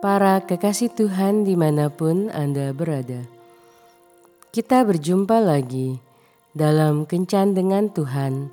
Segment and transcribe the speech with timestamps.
[0.00, 3.20] Para kekasih Tuhan di mana pun Anda berada.
[4.48, 6.00] Kita berjumpa lagi
[6.56, 8.48] dalam Kencan dengan Tuhan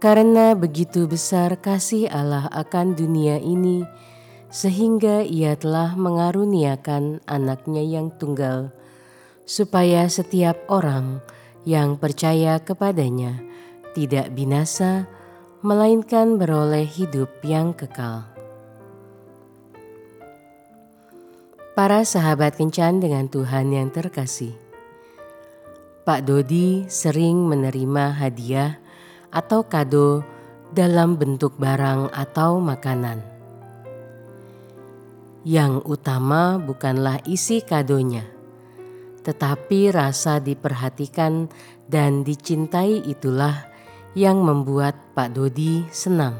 [0.00, 3.84] karena begitu besar kasih Allah akan dunia ini,
[4.48, 8.72] sehingga ia telah mengaruniakan anaknya yang tunggal,
[9.44, 11.20] supaya setiap orang
[11.68, 13.44] yang percaya kepadanya
[13.92, 15.04] tidak binasa,
[15.60, 18.24] melainkan beroleh hidup yang kekal.
[21.76, 24.56] Para sahabat kencan dengan Tuhan yang terkasih,
[26.08, 28.79] Pak Dodi sering menerima hadiah
[29.30, 30.22] atau kado
[30.70, 33.18] dalam bentuk barang atau makanan.
[35.42, 38.28] Yang utama bukanlah isi kadonya,
[39.24, 41.48] tetapi rasa diperhatikan
[41.88, 43.66] dan dicintai itulah
[44.12, 46.36] yang membuat Pak Dodi senang.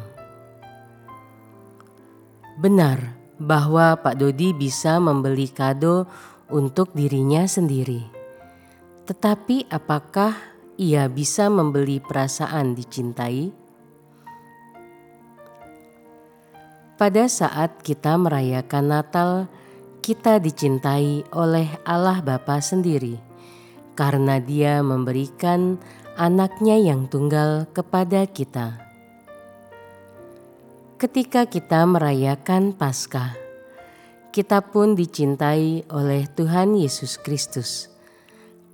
[2.61, 6.05] Benar bahwa Pak Dodi bisa membeli kado
[6.53, 8.05] untuk dirinya sendiri,
[9.09, 10.50] tetapi apakah
[10.81, 13.53] ia bisa membeli perasaan dicintai?
[16.97, 19.31] Pada saat kita merayakan Natal,
[20.01, 23.21] kita dicintai oleh Allah Bapa sendiri
[23.93, 25.77] karena Dia memberikan
[26.17, 28.81] anaknya yang tunggal kepada kita.
[30.97, 33.37] Ketika kita merayakan Paskah,
[34.33, 38.00] kita pun dicintai oleh Tuhan Yesus Kristus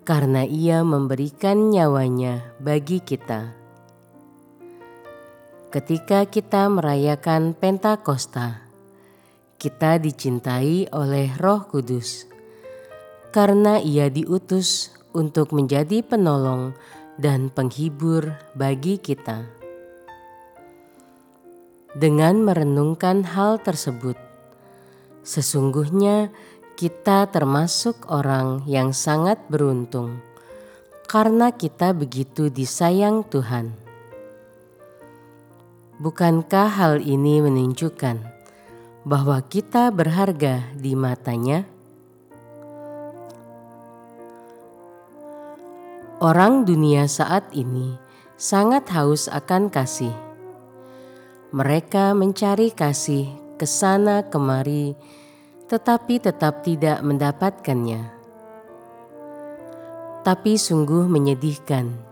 [0.06, 3.50] karena ia memberikan nyawanya bagi kita.
[5.74, 8.62] Ketika kita merayakan Pentakosta,
[9.58, 12.30] kita dicintai oleh Roh Kudus
[13.34, 16.78] karena ia diutus untuk menjadi penolong
[17.18, 19.42] dan penghibur bagi kita.
[21.98, 24.14] Dengan merenungkan hal tersebut,
[25.26, 26.30] sesungguhnya
[26.76, 30.20] kita termasuk orang yang sangat beruntung
[31.08, 33.72] karena kita begitu disayang Tuhan.
[35.96, 38.20] Bukankah hal ini menunjukkan
[39.08, 41.64] bahwa kita berharga di matanya?
[46.20, 47.96] Orang dunia saat ini
[48.36, 50.12] sangat haus akan kasih.
[51.56, 54.92] Mereka mencari kasih ke sana kemari
[55.66, 58.14] tetapi tetap tidak mendapatkannya.
[60.22, 62.06] Tapi sungguh menyedihkan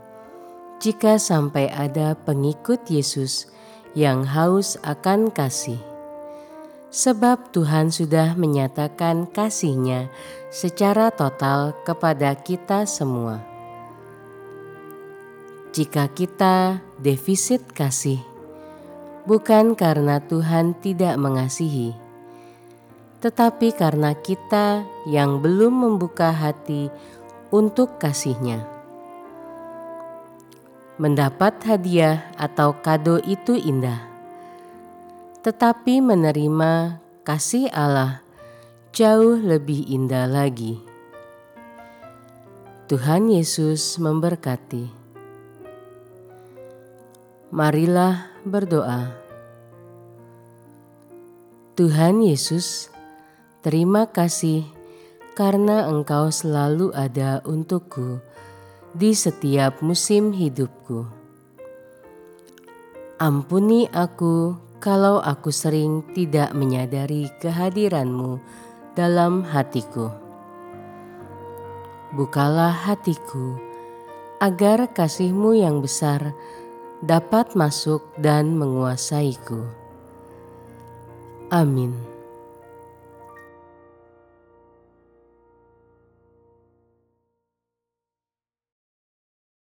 [0.85, 3.49] jika sampai ada pengikut Yesus
[3.97, 5.81] yang haus akan kasih.
[6.93, 10.13] Sebab Tuhan sudah menyatakan kasihnya
[10.53, 13.43] secara total kepada kita semua.
[15.75, 18.23] Jika kita defisit kasih,
[19.27, 21.99] bukan karena Tuhan tidak mengasihi,
[23.25, 26.93] tetapi karena kita yang belum membuka hati
[27.49, 28.61] untuk kasihnya.
[31.01, 34.05] Mendapat hadiah atau kado itu indah,
[35.41, 38.21] tetapi menerima kasih Allah
[38.93, 40.77] jauh lebih indah lagi.
[42.93, 44.93] Tuhan Yesus memberkati.
[47.49, 49.09] Marilah berdoa.
[51.75, 52.94] Tuhan Yesus,
[53.65, 54.69] Terima kasih
[55.33, 58.21] karena Engkau selalu ada untukku
[58.93, 61.09] di setiap musim hidupku.
[63.17, 64.53] Ampuni aku
[64.85, 68.37] kalau aku sering tidak menyadari kehadiranmu
[68.93, 70.13] dalam hatiku.
[72.13, 73.57] Bukalah hatiku
[74.45, 76.37] agar kasihmu yang besar
[77.01, 79.65] dapat masuk dan menguasaiku.
[81.49, 82.14] Amin.